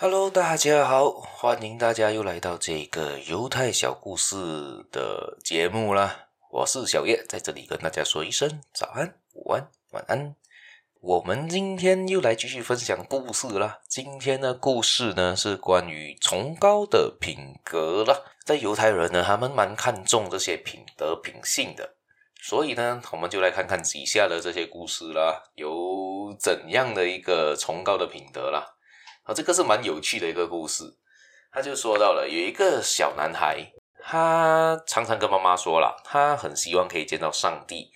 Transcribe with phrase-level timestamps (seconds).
[0.00, 4.36] Hello，大家好，欢迎大家又来到这个犹太小故事
[4.92, 6.28] 的节目啦。
[6.52, 10.36] 我是小叶，在这里跟大家说一声早安、午安、晚安。
[11.00, 13.80] 我们今天又来继续分享故事啦。
[13.88, 18.20] 今天的故事呢是关于崇高的品格啦。
[18.44, 21.96] 在犹太人呢，他们蛮看重这些品德品性的，
[22.40, 28.76] 所以呢，我们就来看看以下的这些故事啦，有怎样的一个崇高的品德啦。
[29.28, 30.96] 啊，这个是蛮有趣的一个故事。
[31.52, 37.92] 他就说到了有一个小男孩，他常常跟妈妈说了，他很希望可以见到上帝，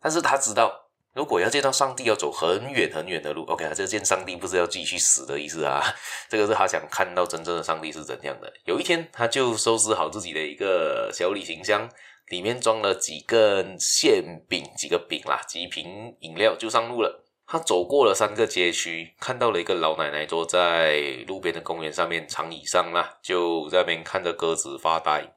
[0.00, 3.44] 但是他知道如果要见到上帝，要走很远很远的路。
[3.44, 5.80] OK，这见上帝不是要继续死的意思啊，
[6.28, 8.52] 这个是他想看到真正的上帝是怎样的。
[8.64, 11.88] 有一天，他就收拾好自己的一个小旅行箱，
[12.30, 17.23] 里面装了几根馅饼、几个饼啦，几瓶饮料，就上路了。
[17.46, 25.34] 他走过了三个街区，看到了一个老奶奶坐在路边的公园上面长椅上啦，就在那边看着鸽子发呆。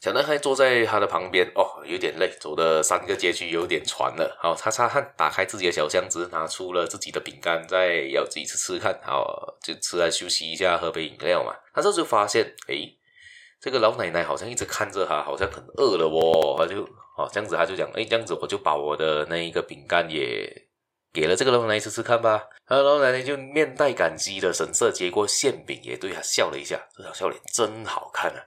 [0.00, 4.34] 小男孩坐在他的旁边，哦，有点累，走的三个街区有点喘了。
[4.40, 8.98] 好，擦擦汗，打开自己的小箱子，拿出了自己的饼干，再咬自己吃吃看。
[9.04, 11.54] 好，就吃来休息一下，喝杯饮料嘛。
[11.74, 12.96] 他这就发现，诶，
[13.60, 16.56] 这个老奶奶好像一直看着他，好像很饿了哦。
[16.56, 16.82] 他就，
[17.18, 20.50] 哦，这样子他就讲，诶，这样子我就把我的那一个饼干也。
[21.12, 28.46] 给了这个老奶奶吃吃看吧，然后老奶奶就面带感激的神色，接过馅饼，也对他笑了一下，这小笑脸真好看啊！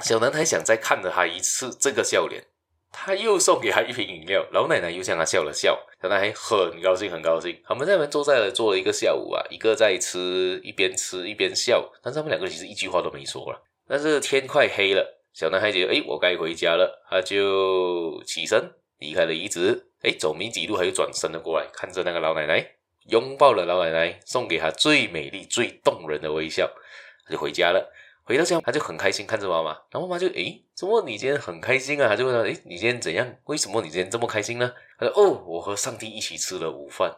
[0.00, 2.44] 小男孩想再看着他一次这个笑脸，
[2.92, 7.60] 他又送给他一瓶饮料，老奶奶又向他笑了笑，小男孩很高兴，很高兴。
[7.66, 13.60] 他们在那边坐在了坐了一个下午啊，一个在吃，一边吃一边笑，但是他们两个其实一句话都没说了。
[13.88, 19.88] 但是天快黑了，小男孩觉得，诶，我该回家了，他就起身离开了遗址。
[20.02, 22.64] 哎，走没几路，他又转身了过来，看着那个老奶奶，
[23.08, 26.70] 拥抱了老奶奶，送给她最美丽、最动人的微笑，
[27.24, 27.92] 他就回家了。
[28.24, 29.70] 回到家，他就很开心，看着妈妈。
[29.90, 32.08] 然后妈妈就，哎，怎么你今天很开心啊？
[32.08, 33.36] 他就问他，哎，你今天怎样？
[33.46, 34.72] 为什么你今天这么开心呢？
[34.98, 37.12] 他说，哦，我和上帝一起吃了午饭。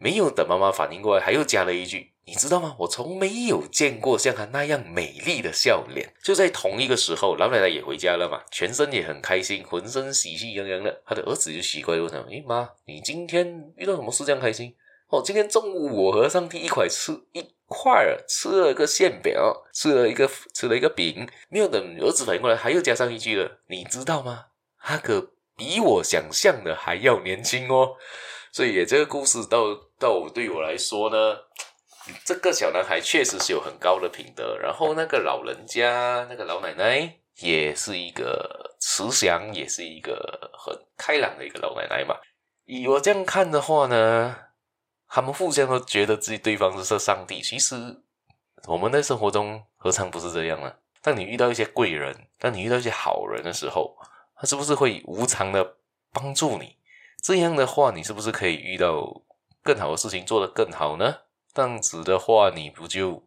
[0.00, 2.74] 没有等妈妈反应过来，还又加了一句：“你知道吗？
[2.78, 11.02] 我从没有见过像她那样美丽的笑脸。”就在同一个时候，老奶奶也回家了嘛，全身也很开心，浑身喜气洋洋的。
[11.04, 14.74] 她的儿子就奇怪问她：“诶，妈，你今天遇到什么事这样开心？”
[15.12, 19.34] 哦，今天中午我和上帝一块吃一块儿吃了个馅饼，
[19.74, 21.28] 吃了一个吃了一个饼。
[21.50, 24.46] 没有等儿子反应过来，还又加上一句了：“你知道吗？
[24.80, 27.96] 他可比我想象的还要年轻哦。”
[28.52, 31.36] 所以，这个故事到到对我来说呢，
[32.24, 34.58] 这个小男孩确实是有很高的品德。
[34.58, 42.16] 然后，那个老人家，那个老奶奶，也是一个慈祥，也是一个很开朗的一个老奶奶嘛。
[42.64, 44.36] 以我这样看的话呢，
[45.08, 47.40] 他们互相都觉得自己对方是上帝。
[47.40, 48.02] 其实，
[48.66, 50.74] 我们在生活中何尝不是这样呢？
[51.02, 53.96] 当你遇到一些贵人，当你遇到一些好人的时候，
[54.36, 55.76] 他是不是会无偿的
[56.12, 56.76] 帮助你？
[57.22, 59.22] 这样的话，你是不是可以遇到
[59.62, 61.14] 更好的事情，做得更好呢？
[61.52, 63.22] 这样子的话，你不就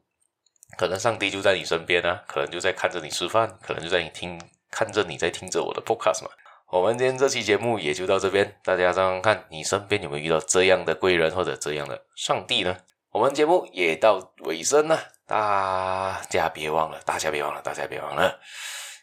[0.77, 2.23] 可能上帝就在你身边啊？
[2.27, 4.39] 可能就在看着你吃饭，可能就在你听
[4.71, 6.29] 看着你在听着我的 podcast 嘛。
[6.71, 12.75] 我们今天这期节目也就到这边，大家想想看，你身边有没有遇到这样的贵人或者这样的上帝呢？
[13.11, 18.39] 我们节目也到尾声了，大家别忘了，大家别忘了，大家别忘了，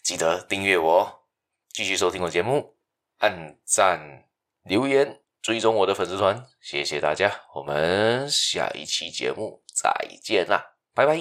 [0.03, 1.23] 记得订阅我，
[1.69, 2.75] 继续收听我节目，
[3.19, 4.30] 按赞。
[4.65, 9.91] 留言追踪我的粉丝团，谢谢大家，我们下一期节目再
[10.23, 11.17] 见啦，拜拜。